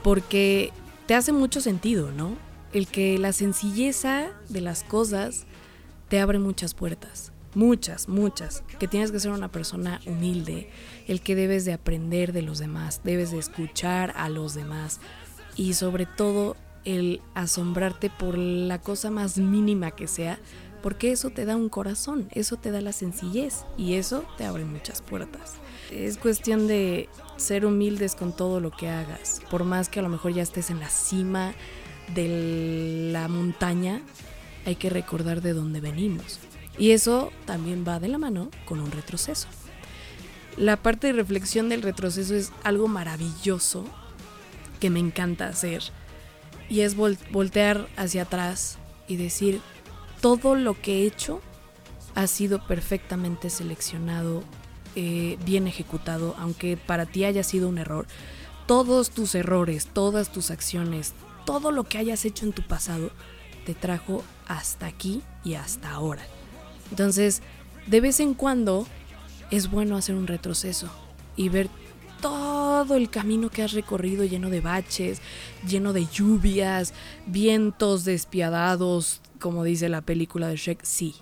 Porque 0.03 0.73
te 1.07 1.15
hace 1.15 1.33
mucho 1.33 1.61
sentido, 1.61 2.13
¿no? 2.13 2.37
El 2.73 2.87
que 2.87 3.19
la 3.19 3.33
sencilleza 3.33 4.31
de 4.49 4.61
las 4.61 4.85
cosas 4.85 5.45
te 6.09 6.21
abre 6.21 6.39
muchas 6.39 6.75
puertas. 6.75 7.34
Muchas, 7.55 8.09
muchas. 8.09 8.63
Que 8.79 8.89
tienes 8.89 9.13
que 9.13 9.21
ser 9.21 9.31
una 9.31 9.49
persona 9.49 10.01
humilde. 10.07 10.71
El 11.07 11.21
que 11.21 11.35
debes 11.35 11.65
de 11.65 11.73
aprender 11.73 12.33
de 12.33 12.43
los 12.43 12.59
demás. 12.59 13.01
Debes 13.05 13.31
de 13.31 13.39
escuchar 13.39 14.13
a 14.17 14.29
los 14.29 14.55
demás. 14.55 15.01
Y 15.57 15.75
sobre 15.75 16.07
todo 16.07 16.57
el 16.85 17.21
asombrarte 17.35 18.11
por 18.11 18.37
la 18.37 18.81
cosa 18.81 19.11
más 19.11 19.39
mínima 19.39 19.93
que 19.93 20.07
sea 20.07 20.39
porque 20.85 21.13
eso 21.13 21.31
te 21.31 21.47
da 21.47 21.57
un 21.57 21.71
corazón, 21.71 22.29
eso 22.33 22.59
te 22.59 22.71
da 22.71 22.83
la 22.83 22.93
sencillez 22.93 23.65
y 23.79 23.95
eso 23.95 24.27
te 24.37 24.45
abre 24.45 24.67
muchas 24.67 25.01
puertas. 25.01 25.55
Es 25.91 26.19
cuestión 26.19 26.67
de 26.67 27.09
ser 27.39 27.65
humildes 27.65 28.15
con 28.15 28.37
todo 28.37 28.61
lo 28.61 28.71
que 28.71 28.91
hagas, 28.91 29.41
por 29.51 29.65
más 29.65 29.89
que 29.89 30.01
a 30.01 30.03
lo 30.03 30.11
mejor 30.11 30.35
ya 30.35 30.43
estés 30.43 30.69
en 30.69 30.81
la 30.81 30.91
cima 30.91 31.55
de 32.15 33.09
la 33.13 33.29
montaña, 33.29 34.03
hay 34.67 34.77
que 34.77 34.91
recordar 34.91 35.41
de 35.41 35.55
dónde 35.55 35.81
venimos. 35.81 36.39
Y 36.79 36.91
eso 36.91 37.33
también 37.47 37.85
va 37.87 38.01
de 38.01 38.09
la 38.09 38.19
mano 38.19 38.51
con 38.65 38.81
un 38.81 38.91
retroceso. 38.91 39.49
La 40.57 40.77
parte 40.77 41.09
de 41.09 41.13
reflexión 41.13 41.69
del 41.69 41.83
retroceso 41.83 42.35
es 42.35 42.53
algo 42.63 42.89
maravilloso 42.89 43.85
que 44.81 44.91
me 44.91 45.01
encanta 45.01 45.49
hacer. 45.49 45.83
Y 46.69 46.81
es 46.81 46.97
voltear 46.97 47.89
hacia 47.97 48.23
atrás 48.23 48.79
y 49.07 49.17
decir, 49.17 49.61
todo 50.21 50.55
lo 50.55 50.81
que 50.81 51.03
he 51.03 51.07
hecho 51.07 51.41
ha 52.15 52.27
sido 52.27 52.67
perfectamente 52.67 53.51
seleccionado, 53.51 54.43
eh, 54.95 55.37
bien 55.45 55.67
ejecutado, 55.67 56.35
aunque 56.39 56.77
para 56.77 57.07
ti 57.07 57.25
haya 57.25 57.43
sido 57.43 57.69
un 57.69 57.79
error. 57.79 58.07
Todos 58.67 59.11
tus 59.11 59.35
errores, 59.35 59.89
todas 59.93 60.33
tus 60.33 60.51
acciones, 60.51 61.15
todo 61.45 61.71
lo 61.71 61.85
que 61.85 61.99
hayas 61.99 62.25
hecho 62.25 62.47
en 62.47 62.53
tu 62.53 62.63
pasado, 62.63 63.11
te 63.67 63.75
trajo 63.75 64.25
hasta 64.47 64.87
aquí 64.87 65.23
y 65.43 65.55
hasta 65.55 65.91
ahora. 65.91 66.23
Entonces, 66.91 67.43
de 67.87 68.01
vez 68.01 68.21
en 68.21 68.35
cuando 68.35 68.87
es 69.51 69.71
bueno 69.71 69.97
hacer 69.97 70.15
un 70.15 70.27
retroceso 70.27 70.89
y 71.37 71.49
ver 71.49 71.69
todo 72.21 72.97
el 72.97 73.11
camino 73.11 73.51
que 73.51 73.63
has 73.63 73.73
recorrido 73.73 74.25
lleno 74.25 74.49
de 74.49 74.61
baches, 74.61 75.21
lleno 75.67 75.93
de 75.93 76.07
lluvias, 76.07 76.95
vientos 77.27 78.05
despiadados, 78.05 79.21
como 79.39 79.65
dice 79.65 79.89
la 79.89 80.01
película 80.01 80.49
de 80.49 80.57
Shrek, 80.57 80.83
sí, 80.85 81.15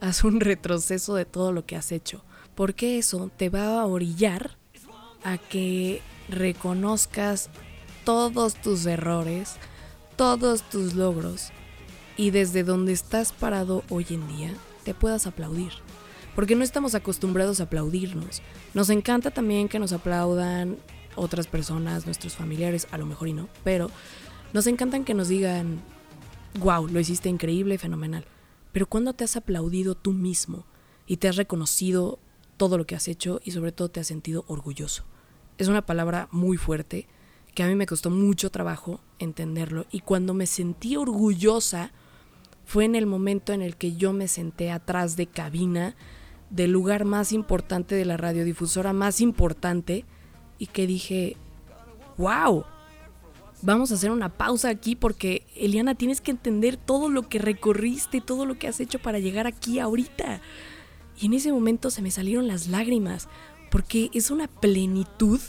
haz 0.00 0.24
un 0.24 0.40
retroceso 0.40 1.14
de 1.14 1.24
todo 1.24 1.52
lo 1.52 1.64
que 1.64 1.76
has 1.76 1.92
hecho, 1.92 2.22
porque 2.54 2.98
eso 2.98 3.30
te 3.36 3.48
va 3.48 3.80
a 3.80 3.86
orillar 3.86 4.58
a 5.24 5.38
que 5.38 6.02
reconozcas 6.28 7.48
todos 8.04 8.54
tus 8.54 8.84
errores, 8.86 9.56
todos 10.16 10.62
tus 10.68 10.94
logros 10.94 11.52
y 12.16 12.30
desde 12.30 12.64
donde 12.64 12.92
estás 12.92 13.32
parado 13.32 13.82
hoy 13.88 14.06
en 14.10 14.28
día 14.28 14.54
te 14.84 14.94
puedas 14.94 15.26
aplaudir. 15.26 15.72
Porque 16.34 16.54
no 16.54 16.64
estamos 16.64 16.94
acostumbrados 16.94 17.60
a 17.60 17.64
aplaudirnos. 17.64 18.42
Nos 18.72 18.90
encanta 18.90 19.30
también 19.30 19.68
que 19.68 19.78
nos 19.78 19.92
aplaudan 19.92 20.76
otras 21.16 21.46
personas, 21.46 22.06
nuestros 22.06 22.36
familiares, 22.36 22.86
a 22.90 22.98
lo 22.98 23.06
mejor 23.06 23.28
y 23.28 23.32
no, 23.32 23.48
pero 23.64 23.90
nos 24.52 24.66
encantan 24.66 25.04
que 25.04 25.14
nos 25.14 25.28
digan, 25.28 25.80
wow, 26.58 26.86
lo 26.86 27.00
hiciste 27.00 27.28
increíble, 27.28 27.78
fenomenal. 27.78 28.24
Pero 28.72 28.86
¿cuándo 28.86 29.12
te 29.12 29.24
has 29.24 29.36
aplaudido 29.36 29.94
tú 29.94 30.12
mismo 30.12 30.64
y 31.06 31.16
te 31.16 31.28
has 31.28 31.36
reconocido 31.36 32.18
todo 32.56 32.78
lo 32.78 32.86
que 32.86 32.94
has 32.94 33.08
hecho 33.08 33.40
y 33.44 33.50
sobre 33.50 33.72
todo 33.72 33.90
te 33.90 34.00
has 34.00 34.06
sentido 34.06 34.44
orgulloso? 34.46 35.04
Es 35.58 35.68
una 35.68 35.84
palabra 35.84 36.28
muy 36.30 36.56
fuerte 36.56 37.06
que 37.54 37.62
a 37.62 37.66
mí 37.66 37.74
me 37.74 37.86
costó 37.86 38.10
mucho 38.10 38.50
trabajo 38.50 39.00
entenderlo 39.18 39.86
y 39.90 40.00
cuando 40.00 40.34
me 40.34 40.46
sentí 40.46 40.96
orgullosa 40.96 41.92
fue 42.70 42.84
en 42.84 42.94
el 42.94 43.04
momento 43.04 43.52
en 43.52 43.62
el 43.62 43.76
que 43.76 43.96
yo 43.96 44.12
me 44.12 44.28
senté 44.28 44.70
atrás 44.70 45.16
de 45.16 45.26
cabina 45.26 45.96
del 46.50 46.70
lugar 46.70 47.04
más 47.04 47.32
importante 47.32 47.96
de 47.96 48.04
la 48.04 48.16
radiodifusora 48.16 48.92
más 48.92 49.20
importante 49.20 50.04
y 50.56 50.66
que 50.66 50.86
dije, 50.86 51.36
wow, 52.16 52.64
vamos 53.62 53.90
a 53.90 53.94
hacer 53.94 54.12
una 54.12 54.28
pausa 54.28 54.68
aquí 54.68 54.94
porque 54.94 55.48
Eliana 55.56 55.96
tienes 55.96 56.20
que 56.20 56.30
entender 56.30 56.76
todo 56.76 57.08
lo 57.08 57.28
que 57.28 57.40
recorriste, 57.40 58.20
todo 58.20 58.46
lo 58.46 58.56
que 58.56 58.68
has 58.68 58.78
hecho 58.78 59.00
para 59.00 59.18
llegar 59.18 59.48
aquí 59.48 59.80
ahorita. 59.80 60.40
Y 61.20 61.26
en 61.26 61.34
ese 61.34 61.50
momento 61.50 61.90
se 61.90 62.02
me 62.02 62.12
salieron 62.12 62.46
las 62.46 62.68
lágrimas 62.68 63.28
porque 63.72 64.10
es 64.14 64.30
una 64.30 64.46
plenitud 64.46 65.40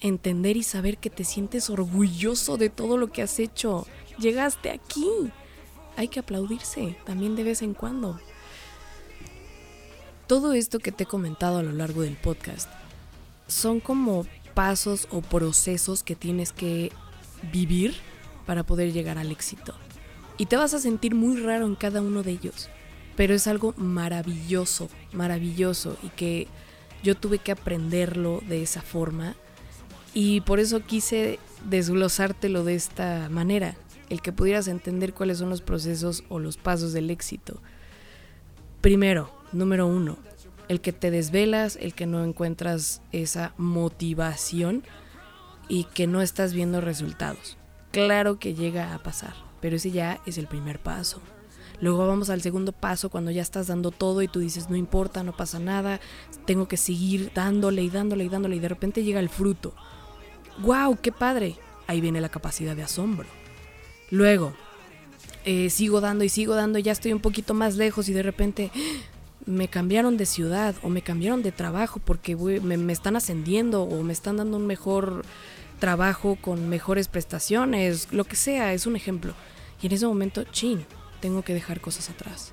entender 0.00 0.58
y 0.58 0.62
saber 0.62 0.98
que 0.98 1.08
te 1.08 1.24
sientes 1.24 1.70
orgulloso 1.70 2.58
de 2.58 2.68
todo 2.68 2.98
lo 2.98 3.10
que 3.10 3.22
has 3.22 3.38
hecho. 3.38 3.86
Llegaste 4.18 4.70
aquí. 4.70 5.08
Hay 5.96 6.08
que 6.08 6.20
aplaudirse 6.20 6.96
también 7.04 7.36
de 7.36 7.44
vez 7.44 7.62
en 7.62 7.74
cuando. 7.74 8.18
Todo 10.26 10.52
esto 10.52 10.78
que 10.78 10.92
te 10.92 11.04
he 11.04 11.06
comentado 11.06 11.58
a 11.58 11.62
lo 11.62 11.72
largo 11.72 12.02
del 12.02 12.16
podcast 12.16 12.68
son 13.48 13.80
como 13.80 14.26
pasos 14.54 15.08
o 15.10 15.22
procesos 15.22 16.02
que 16.02 16.14
tienes 16.14 16.52
que 16.52 16.92
vivir 17.52 17.94
para 18.46 18.62
poder 18.62 18.92
llegar 18.92 19.18
al 19.18 19.30
éxito. 19.30 19.74
Y 20.38 20.46
te 20.46 20.56
vas 20.56 20.72
a 20.74 20.80
sentir 20.80 21.14
muy 21.14 21.40
raro 21.40 21.66
en 21.66 21.74
cada 21.74 22.00
uno 22.00 22.22
de 22.22 22.32
ellos, 22.32 22.68
pero 23.16 23.34
es 23.34 23.46
algo 23.46 23.74
maravilloso, 23.76 24.88
maravilloso 25.12 25.96
y 26.02 26.08
que 26.08 26.48
yo 27.02 27.14
tuve 27.14 27.38
que 27.38 27.52
aprenderlo 27.52 28.40
de 28.48 28.62
esa 28.62 28.82
forma 28.82 29.34
y 30.14 30.40
por 30.42 30.60
eso 30.60 30.80
quise 30.80 31.38
desglosártelo 31.64 32.64
de 32.64 32.74
esta 32.74 33.28
manera, 33.30 33.76
el 34.10 34.20
que 34.20 34.32
pudieras 34.32 34.68
entender 34.68 35.14
cuáles 35.14 35.38
son 35.38 35.48
los 35.48 35.62
procesos 35.62 36.24
o 36.28 36.38
los 36.38 36.58
pasos 36.58 36.92
del 36.92 37.08
éxito. 37.10 37.62
Primero, 38.80 39.30
número 39.52 39.86
uno, 39.86 40.18
el 40.68 40.80
que 40.80 40.92
te 40.92 41.10
desvelas, 41.10 41.78
el 41.80 41.94
que 41.94 42.06
no 42.06 42.24
encuentras 42.24 43.02
esa 43.12 43.54
motivación 43.56 44.84
y 45.68 45.84
que 45.84 46.06
no 46.06 46.20
estás 46.20 46.52
viendo 46.52 46.80
resultados. 46.80 47.56
Claro 47.92 48.38
que 48.38 48.54
llega 48.54 48.94
a 48.94 49.02
pasar, 49.02 49.34
pero 49.60 49.76
ese 49.76 49.90
ya 49.90 50.20
es 50.26 50.38
el 50.38 50.46
primer 50.46 50.80
paso. 50.80 51.20
Luego 51.80 52.06
vamos 52.06 52.28
al 52.28 52.42
segundo 52.42 52.72
paso 52.72 53.08
cuando 53.08 53.30
ya 53.30 53.40
estás 53.40 53.68
dando 53.68 53.90
todo 53.90 54.20
y 54.22 54.28
tú 54.28 54.40
dices, 54.40 54.68
no 54.68 54.76
importa, 54.76 55.22
no 55.22 55.36
pasa 55.36 55.58
nada, 55.58 55.98
tengo 56.44 56.68
que 56.68 56.76
seguir 56.76 57.32
dándole 57.34 57.82
y 57.82 57.90
dándole 57.90 58.24
y 58.24 58.28
dándole 58.28 58.56
y 58.56 58.60
de 58.60 58.68
repente 58.68 59.02
llega 59.02 59.20
el 59.20 59.30
fruto. 59.30 59.74
¡Wow! 60.58 60.98
¡Qué 61.00 61.10
padre! 61.10 61.56
Ahí 61.86 62.00
viene 62.00 62.20
la 62.20 62.28
capacidad 62.28 62.76
de 62.76 62.82
asombro. 62.82 63.26
Luego, 64.10 64.54
eh, 65.44 65.70
sigo 65.70 66.00
dando 66.00 66.24
y 66.24 66.28
sigo 66.28 66.54
dando, 66.54 66.78
ya 66.78 66.92
estoy 66.92 67.12
un 67.12 67.20
poquito 67.20 67.54
más 67.54 67.76
lejos 67.76 68.08
y 68.08 68.12
de 68.12 68.22
repente 68.22 68.70
me 69.46 69.68
cambiaron 69.68 70.16
de 70.16 70.26
ciudad 70.26 70.74
o 70.82 70.88
me 70.88 71.02
cambiaron 71.02 71.42
de 71.42 71.52
trabajo 71.52 72.00
porque 72.04 72.36
me, 72.36 72.92
están 72.92 73.16
ascendiendo 73.16 73.84
o 73.84 74.02
me 74.02 74.12
están 74.12 74.36
dando 74.36 74.56
un 74.56 74.66
mejor 74.66 75.24
trabajo 75.78 76.36
con 76.40 76.68
mejores 76.68 77.08
prestaciones, 77.08 78.08
lo 78.12 78.24
que 78.24 78.36
sea, 78.36 78.74
es 78.74 78.86
un 78.86 78.96
ejemplo. 78.96 79.34
Y 79.80 79.86
en 79.86 79.92
ese 79.92 80.06
momento, 80.06 80.44
chin, 80.44 80.84
tengo 81.20 81.42
que 81.42 81.54
dejar 81.54 81.80
cosas 81.80 82.10
atrás. 82.10 82.52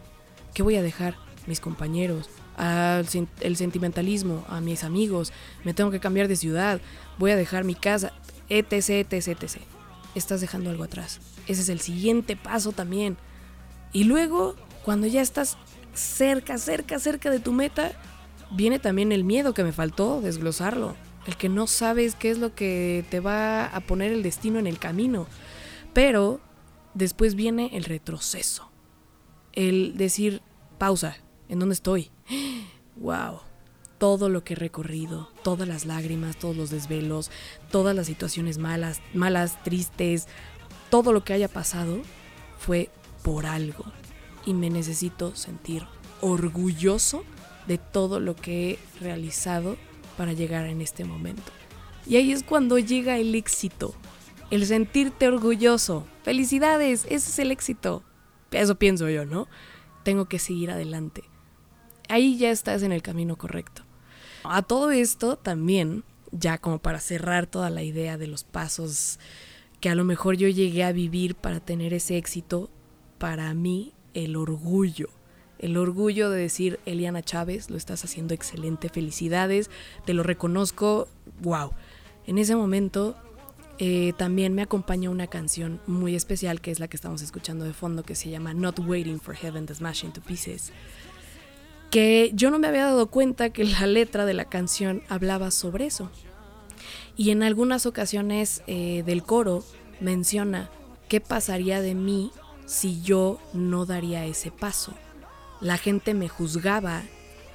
¿Qué 0.54 0.64
voy 0.64 0.78
a 0.78 0.82
dejar? 0.82 1.16
Mis 1.46 1.60
compañeros, 1.60 2.30
el 3.42 3.58
sentimentalismo, 3.58 4.46
a 4.50 4.62
mis 4.62 4.84
amigos, 4.84 5.32
me 5.64 5.74
tengo 5.74 5.92
que 5.92 6.00
cambiar 6.00 6.28
de 6.28 6.36
ciudad, 6.36 6.82
voy 7.18 7.32
a 7.32 7.36
dejar 7.36 7.64
mi 7.64 7.76
casa, 7.76 8.14
etc, 8.50 9.12
etc, 9.12 9.28
etc. 9.28 9.77
Estás 10.18 10.42
dejando 10.42 10.70
algo 10.70 10.84
atrás. 10.84 11.20
Ese 11.48 11.62
es 11.62 11.70
el 11.70 11.80
siguiente 11.80 12.36
paso 12.36 12.72
también. 12.72 13.18
Y 13.94 14.04
luego, 14.06 14.56
cuando 14.84 15.08
ya 15.08 15.22
estás 15.22 15.58
cerca, 15.94 16.58
cerca, 16.58 17.00
cerca 17.00 17.30
de 17.30 17.40
tu 17.40 17.54
meta, 17.54 17.92
viene 18.52 18.80
también 18.80 19.12
el 19.12 19.24
miedo 19.24 19.54
que 19.54 19.64
me 19.64 19.72
faltó 19.72 20.22
desglosarlo 20.22 20.96
el 21.28 21.36
que 21.36 21.50
no 21.50 21.68
sabes 21.68 22.16
qué 22.16 22.32
es 22.32 22.40
lo 22.40 22.56
que 22.56 23.06
te 23.10 23.20
va 23.20 23.66
a 23.66 23.82
poner 23.82 24.14
el 24.14 24.24
destino 24.24 24.60
en 24.60 24.66
el 24.66 24.80
camino. 24.80 25.28
Pero 25.94 26.40
después 26.94 27.36
viene 27.36 27.70
el 27.74 27.84
retroceso, 27.84 28.72
el 29.52 29.98
decir, 29.98 30.42
pausa, 30.78 31.18
¿en 31.50 31.60
dónde 31.60 31.74
estoy? 31.74 32.12
¡Wow! 32.96 33.42
Todo 33.98 34.30
lo 34.30 34.44
que 34.44 34.54
he 34.54 34.56
recorrido, 34.58 35.30
todas 35.44 35.68
las 35.68 35.86
lágrimas, 35.86 36.38
todos 36.38 36.56
los 36.56 36.70
desvelos, 36.70 37.32
todas 37.72 37.96
las 37.96 38.08
situaciones 38.08 38.58
malas, 38.58 39.02
malas, 39.14 39.64
tristes, 39.64 40.28
todo 40.90 41.14
lo 41.14 41.24
que 41.24 41.34
haya 41.34 41.48
pasado 41.48 42.02
fue 42.60 42.90
por 43.24 43.46
algo. 43.46 43.86
Y 44.46 44.54
me 44.54 44.70
necesito 44.70 45.36
sentir 45.36 45.84
orgulloso 46.22 47.24
de 47.68 47.78
todo 47.78 48.20
lo 48.20 48.36
que 48.36 48.72
he 48.72 48.80
realizado 49.02 49.78
para 50.16 50.34
llegar 50.34 50.66
en 50.66 50.82
este 50.82 51.04
momento. 51.04 51.52
Y 52.06 52.16
ahí 52.16 52.32
es 52.32 52.44
cuando 52.44 52.80
llega 52.80 53.18
el 53.18 53.36
éxito, 53.36 53.94
el 54.50 54.66
sentirte 54.66 55.28
orgulloso. 55.28 56.08
Felicidades, 56.24 57.06
ese 57.06 57.16
es 57.16 57.40
el 57.40 57.52
éxito. 57.52 58.04
Eso 58.52 58.76
pienso 58.76 59.10
yo, 59.10 59.26
¿no? 59.26 59.48
Tengo 60.04 60.26
que 60.26 60.40
seguir 60.40 60.72
adelante. 60.72 61.24
Ahí 62.08 62.38
ya 62.38 62.50
estás 62.50 62.84
en 62.84 62.94
el 62.94 63.02
camino 63.02 63.36
correcto. 63.36 63.84
A 64.52 64.62
todo 64.62 64.92
esto 64.92 65.36
también, 65.38 66.04
ya 66.32 66.58
como 66.58 66.80
para 66.80 67.00
cerrar 67.00 67.48
toda 67.48 67.70
la 67.70 67.84
idea 67.84 68.18
de 68.18 68.28
los 68.28 68.44
pasos 68.44 69.20
que 69.80 69.90
a 69.90 69.96
lo 69.96 70.04
mejor 70.04 70.38
yo 70.38 70.48
llegué 70.48 70.84
a 70.84 70.92
vivir 70.92 71.36
para 71.36 71.60
tener 71.60 71.94
ese 71.94 72.18
éxito, 72.18 72.70
para 73.18 73.54
mí 73.54 73.94
el 74.14 74.36
orgullo. 74.36 75.10
El 75.60 75.78
orgullo 75.78 76.30
de 76.30 76.40
decir, 76.40 76.80
Eliana 76.86 77.24
Chávez, 77.24 77.70
lo 77.70 77.78
estás 77.78 78.04
haciendo 78.04 78.34
excelente, 78.34 78.90
felicidades, 78.90 79.70
te 80.06 80.14
lo 80.14 80.24
reconozco, 80.24 81.08
wow. 81.42 81.72
En 82.26 82.38
ese 82.38 82.56
momento 82.56 83.16
eh, 83.80 84.14
también 84.18 84.54
me 84.54 84.64
acompaña 84.64 85.10
una 85.10 85.28
canción 85.28 85.80
muy 85.88 86.16
especial 86.16 86.62
que 86.62 86.72
es 86.72 86.80
la 86.80 86.88
que 86.88 86.98
estamos 86.98 87.22
escuchando 87.22 87.66
de 87.66 87.74
fondo 87.74 88.04
que 88.04 88.16
se 88.16 88.30
llama 88.30 88.54
Not 88.54 88.80
Waiting 88.80 89.20
for 89.20 89.36
Heaven 89.36 89.66
to 89.68 89.76
Smash 89.76 90.04
into 90.04 90.22
Pieces. 90.22 90.72
Que 91.92 92.32
yo 92.34 92.52
no 92.52 92.60
me 92.60 92.68
había 92.68 92.86
dado 92.86 93.08
cuenta 93.08 93.50
que 93.50 93.64
la 93.64 93.88
letra 93.88 94.26
de 94.26 94.34
la 94.34 94.46
canción 94.46 95.04
hablaba 95.08 95.52
sobre 95.52 95.86
eso. 95.86 96.12
Y 97.16 97.32
en 97.32 97.44
algunas 97.44 97.86
ocasiones 97.86 98.62
eh, 98.68 99.04
del 99.06 99.24
coro 99.24 99.64
menciona 100.00 100.70
qué 101.08 101.22
pasaría 101.22 101.82
de 101.82 101.96
mí 101.96 102.32
si 102.66 103.02
yo 103.02 103.40
no 103.54 103.86
daría 103.86 104.26
ese 104.26 104.52
paso. 104.52 104.94
La 105.62 105.78
gente 105.78 106.14
me 106.14 106.30
juzgaba, 106.30 107.02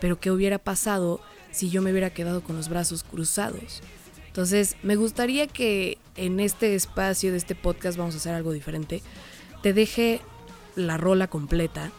pero 0.00 0.18
¿qué 0.18 0.30
hubiera 0.30 0.58
pasado 0.58 1.20
si 1.52 1.70
yo 1.70 1.82
me 1.82 1.90
hubiera 1.92 2.10
quedado 2.10 2.42
con 2.42 2.56
los 2.56 2.68
brazos 2.68 3.04
cruzados? 3.04 3.82
Entonces, 4.26 4.76
me 4.82 4.96
gustaría 4.96 5.46
que 5.46 5.98
en 6.16 6.40
este 6.40 6.74
espacio 6.74 7.30
de 7.30 7.36
este 7.36 7.54
podcast 7.54 7.98
vamos 7.98 8.14
a 8.14 8.18
hacer 8.18 8.34
algo 8.34 8.52
diferente. 8.52 9.02
Te 9.62 9.72
deje 9.72 10.20
la 10.74 10.96
rola 10.96 11.28
completa 11.28 11.92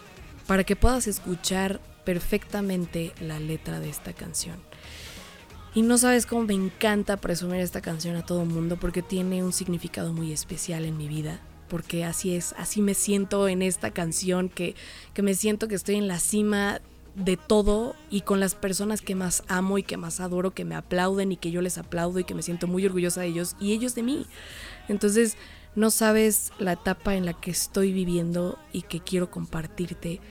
para 0.47 0.63
que 0.63 0.75
puedas 0.75 1.07
escuchar 1.07 1.79
perfectamente 2.03 3.13
la 3.19 3.39
letra 3.39 3.79
de 3.79 3.89
esta 3.89 4.13
canción. 4.13 4.57
Y 5.75 5.81
no 5.81 5.97
sabes 5.97 6.25
cómo 6.25 6.43
me 6.43 6.53
encanta 6.53 7.17
presumir 7.17 7.59
esta 7.61 7.81
canción 7.81 8.15
a 8.15 8.25
todo 8.25 8.45
mundo 8.45 8.77
porque 8.79 9.01
tiene 9.01 9.43
un 9.43 9.53
significado 9.53 10.13
muy 10.13 10.31
especial 10.31 10.85
en 10.85 10.97
mi 10.97 11.07
vida. 11.07 11.41
Porque 11.67 12.05
así 12.05 12.35
es, 12.35 12.53
así 12.57 12.81
me 12.81 12.93
siento 12.93 13.47
en 13.47 13.63
esta 13.63 13.89
canción, 13.89 14.49
que, 14.49 14.75
que 15.15 15.23
me 15.23 15.33
siento 15.33 15.67
que 15.67 15.73
estoy 15.73 15.95
en 15.95 16.07
la 16.07 16.19
cima 16.19 16.79
de 17.15 17.37
todo 17.37 17.95
y 18.11 18.21
con 18.21 18.39
las 18.39 18.53
personas 18.53 19.01
que 19.01 19.15
más 19.15 19.43
amo 19.47 19.79
y 19.79 19.83
que 19.83 19.97
más 19.97 20.19
adoro, 20.19 20.51
que 20.51 20.65
me 20.65 20.75
aplauden 20.75 21.31
y 21.31 21.37
que 21.37 21.51
yo 21.51 21.61
les 21.61 21.79
aplaudo 21.79 22.19
y 22.19 22.23
que 22.23 22.35
me 22.35 22.43
siento 22.43 22.67
muy 22.67 22.85
orgullosa 22.85 23.21
de 23.21 23.27
ellos 23.27 23.55
y 23.59 23.71
ellos 23.71 23.95
de 23.95 24.03
mí. 24.03 24.27
Entonces, 24.87 25.37
no 25.75 25.89
sabes 25.89 26.51
la 26.59 26.73
etapa 26.73 27.15
en 27.15 27.25
la 27.25 27.33
que 27.33 27.49
estoy 27.49 27.91
viviendo 27.93 28.59
y 28.71 28.83
que 28.83 28.99
quiero 28.99 29.31
compartirte 29.31 30.21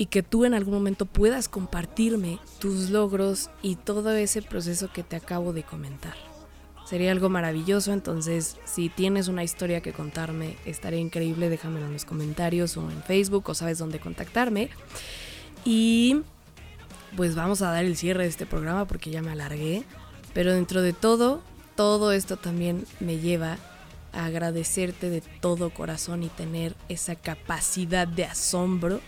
y 0.00 0.06
que 0.06 0.22
tú 0.22 0.46
en 0.46 0.54
algún 0.54 0.72
momento 0.72 1.04
puedas 1.04 1.50
compartirme 1.50 2.38
tus 2.58 2.88
logros 2.88 3.50
y 3.60 3.76
todo 3.76 4.12
ese 4.12 4.40
proceso 4.40 4.90
que 4.90 5.02
te 5.02 5.14
acabo 5.14 5.52
de 5.52 5.62
comentar. 5.62 6.14
Sería 6.86 7.12
algo 7.12 7.28
maravilloso, 7.28 7.92
entonces 7.92 8.56
si 8.64 8.88
tienes 8.88 9.28
una 9.28 9.44
historia 9.44 9.82
que 9.82 9.92
contarme, 9.92 10.56
estaría 10.64 11.00
increíble, 11.00 11.50
déjamelo 11.50 11.84
en 11.84 11.92
los 11.92 12.06
comentarios 12.06 12.78
o 12.78 12.90
en 12.90 13.02
Facebook 13.02 13.50
o 13.50 13.54
sabes 13.54 13.76
dónde 13.76 14.00
contactarme. 14.00 14.70
Y 15.66 16.22
pues 17.14 17.34
vamos 17.34 17.60
a 17.60 17.70
dar 17.70 17.84
el 17.84 17.94
cierre 17.94 18.22
de 18.22 18.30
este 18.30 18.46
programa 18.46 18.86
porque 18.86 19.10
ya 19.10 19.20
me 19.20 19.32
alargué. 19.32 19.84
Pero 20.32 20.54
dentro 20.54 20.80
de 20.80 20.94
todo, 20.94 21.42
todo 21.76 22.12
esto 22.12 22.38
también 22.38 22.86
me 23.00 23.18
lleva 23.18 23.58
a 24.14 24.24
agradecerte 24.24 25.10
de 25.10 25.20
todo 25.20 25.68
corazón 25.68 26.22
y 26.22 26.30
tener 26.30 26.74
esa 26.88 27.16
capacidad 27.16 28.08
de 28.08 28.24
asombro 28.24 29.02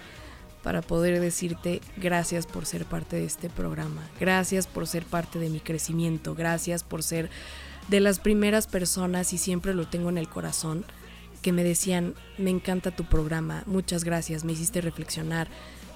para 0.62 0.82
poder 0.82 1.20
decirte 1.20 1.80
gracias 1.96 2.46
por 2.46 2.66
ser 2.66 2.84
parte 2.84 3.16
de 3.16 3.24
este 3.24 3.50
programa, 3.50 4.08
gracias 4.20 4.66
por 4.66 4.86
ser 4.86 5.04
parte 5.04 5.38
de 5.38 5.50
mi 5.50 5.60
crecimiento, 5.60 6.34
gracias 6.34 6.84
por 6.84 7.02
ser 7.02 7.30
de 7.88 8.00
las 8.00 8.18
primeras 8.18 8.66
personas 8.66 9.32
y 9.32 9.38
siempre 9.38 9.74
lo 9.74 9.88
tengo 9.88 10.08
en 10.08 10.18
el 10.18 10.28
corazón 10.28 10.84
que 11.42 11.52
me 11.52 11.64
decían, 11.64 12.14
me 12.38 12.50
encanta 12.50 12.92
tu 12.92 13.04
programa, 13.04 13.64
muchas 13.66 14.04
gracias, 14.04 14.44
me 14.44 14.52
hiciste 14.52 14.80
reflexionar, 14.80 15.48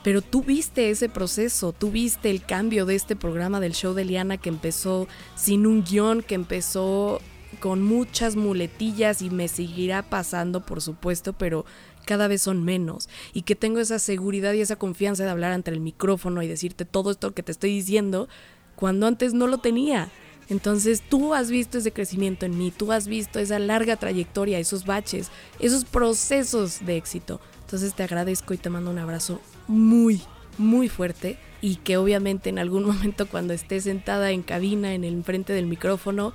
pero 0.02 0.20
tú 0.20 0.42
viste 0.42 0.90
ese 0.90 1.08
proceso, 1.08 1.72
tú 1.72 1.90
viste 1.90 2.30
el 2.30 2.44
cambio 2.44 2.84
de 2.84 2.96
este 2.96 3.16
programa 3.16 3.60
del 3.60 3.72
show 3.72 3.94
de 3.94 4.04
Liana 4.04 4.36
que 4.36 4.48
empezó 4.48 5.06
sin 5.36 5.66
un 5.66 5.84
guion, 5.84 6.22
que 6.22 6.34
empezó 6.34 7.20
con 7.56 7.82
muchas 7.82 8.36
muletillas 8.36 9.22
y 9.22 9.30
me 9.30 9.48
seguirá 9.48 10.02
pasando, 10.02 10.64
por 10.64 10.80
supuesto, 10.80 11.32
pero 11.32 11.64
cada 12.06 12.28
vez 12.28 12.42
son 12.42 12.64
menos 12.64 13.08
y 13.34 13.42
que 13.42 13.56
tengo 13.56 13.80
esa 13.80 13.98
seguridad 13.98 14.52
y 14.54 14.60
esa 14.60 14.76
confianza 14.76 15.24
de 15.24 15.30
hablar 15.30 15.52
ante 15.52 15.70
el 15.70 15.80
micrófono 15.80 16.42
y 16.42 16.46
decirte 16.46 16.84
todo 16.84 17.10
esto 17.10 17.34
que 17.34 17.42
te 17.42 17.52
estoy 17.52 17.70
diciendo 17.70 18.28
cuando 18.76 19.06
antes 19.06 19.34
no 19.34 19.46
lo 19.46 19.58
tenía. 19.58 20.10
Entonces 20.48 21.02
tú 21.02 21.34
has 21.34 21.50
visto 21.50 21.78
ese 21.78 21.92
crecimiento 21.92 22.46
en 22.46 22.56
mí, 22.56 22.70
tú 22.70 22.92
has 22.92 23.08
visto 23.08 23.40
esa 23.40 23.58
larga 23.58 23.96
trayectoria, 23.96 24.60
esos 24.60 24.86
baches, 24.86 25.30
esos 25.58 25.84
procesos 25.84 26.86
de 26.86 26.96
éxito. 26.96 27.40
Entonces 27.62 27.94
te 27.94 28.04
agradezco 28.04 28.54
y 28.54 28.58
te 28.58 28.70
mando 28.70 28.92
un 28.92 28.98
abrazo 28.98 29.40
muy, 29.66 30.22
muy 30.56 30.88
fuerte 30.88 31.38
y 31.60 31.76
que 31.76 31.96
obviamente 31.96 32.48
en 32.48 32.60
algún 32.60 32.84
momento 32.86 33.26
cuando 33.26 33.54
esté 33.54 33.80
sentada 33.80 34.30
en 34.30 34.42
cabina 34.42 34.94
en 34.94 35.02
el 35.02 35.22
frente 35.24 35.52
del 35.52 35.66
micrófono 35.66 36.32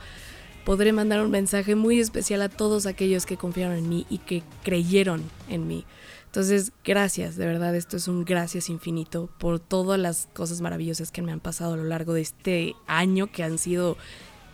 podré 0.65 0.93
mandar 0.93 1.21
un 1.21 1.31
mensaje 1.31 1.75
muy 1.75 1.99
especial 1.99 2.41
a 2.41 2.49
todos 2.49 2.85
aquellos 2.85 3.25
que 3.25 3.37
confiaron 3.37 3.77
en 3.77 3.89
mí 3.89 4.05
y 4.09 4.19
que 4.19 4.43
creyeron 4.63 5.23
en 5.49 5.67
mí. 5.67 5.85
Entonces, 6.25 6.71
gracias, 6.85 7.35
de 7.35 7.45
verdad, 7.45 7.75
esto 7.75 7.97
es 7.97 8.07
un 8.07 8.23
gracias 8.23 8.69
infinito 8.69 9.29
por 9.37 9.59
todas 9.59 9.99
las 9.99 10.29
cosas 10.33 10.61
maravillosas 10.61 11.11
que 11.11 11.21
me 11.21 11.33
han 11.33 11.41
pasado 11.41 11.73
a 11.73 11.77
lo 11.77 11.83
largo 11.83 12.13
de 12.13 12.21
este 12.21 12.75
año, 12.87 13.29
que 13.29 13.43
han 13.43 13.57
sido 13.57 13.97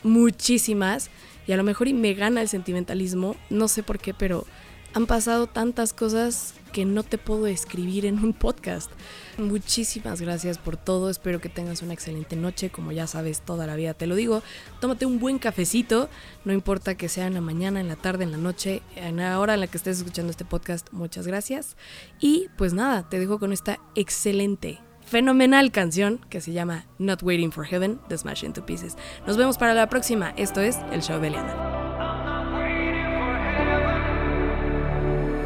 muchísimas, 0.01 1.11
y 1.45 1.51
a 1.51 1.57
lo 1.57 1.63
mejor 1.63 1.87
y 1.87 1.93
me 1.93 2.15
gana 2.15 2.41
el 2.41 2.49
sentimentalismo, 2.49 3.35
no 3.51 3.67
sé 3.67 3.83
por 3.83 3.99
qué, 3.99 4.15
pero 4.15 4.45
han 4.93 5.05
pasado 5.05 5.47
tantas 5.47 5.93
cosas 5.93 6.53
que 6.71 6.85
no 6.85 7.03
te 7.03 7.17
puedo 7.17 7.47
escribir 7.47 8.05
en 8.05 8.23
un 8.23 8.33
podcast. 8.33 8.91
Muchísimas 9.37 10.21
gracias 10.21 10.57
por 10.57 10.77
todo, 10.77 11.09
espero 11.09 11.39
que 11.39 11.49
tengas 11.49 11.81
una 11.81 11.93
excelente 11.93 12.35
noche, 12.35 12.69
como 12.69 12.91
ya 12.91 13.07
sabes, 13.07 13.41
toda 13.41 13.67
la 13.67 13.75
vida 13.75 13.93
te 13.93 14.07
lo 14.07 14.15
digo. 14.15 14.43
Tómate 14.79 15.05
un 15.05 15.19
buen 15.19 15.39
cafecito, 15.39 16.09
no 16.45 16.53
importa 16.53 16.95
que 16.95 17.09
sea 17.09 17.27
en 17.27 17.33
la 17.33 17.41
mañana, 17.41 17.79
en 17.79 17.87
la 17.87 17.95
tarde, 17.95 18.23
en 18.23 18.31
la 18.31 18.37
noche, 18.37 18.81
en 18.95 19.17
la 19.17 19.39
hora 19.39 19.53
en 19.53 19.61
la 19.61 19.67
que 19.67 19.77
estés 19.77 19.97
escuchando 19.97 20.31
este 20.31 20.45
podcast, 20.45 20.87
muchas 20.91 21.27
gracias. 21.27 21.77
Y 22.19 22.47
pues 22.57 22.73
nada, 22.73 23.07
te 23.09 23.19
dejo 23.19 23.39
con 23.39 23.53
esta 23.53 23.79
excelente 23.95 24.79
fenomenal 25.07 25.71
canción 25.71 26.19
que 26.29 26.41
se 26.41 26.51
llama 26.51 26.85
Not 26.99 27.23
Waiting 27.23 27.51
for 27.51 27.65
Heaven 27.65 27.99
de 28.09 28.17
Smash 28.17 28.43
Into 28.43 28.65
Pieces. 28.65 28.97
Nos 29.25 29.37
vemos 29.37 29.57
para 29.57 29.73
la 29.73 29.87
próxima. 29.87 30.31
Esto 30.37 30.61
es 30.61 30.77
El 30.91 31.01
Show 31.01 31.19
de 31.21 31.29
Liana. 31.29 31.86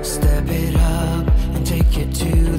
Step 0.03 0.45
it 0.47 0.75
up 0.75 1.27
and 1.53 1.65
take 1.65 1.97
it 1.97 2.13
to 2.15 2.50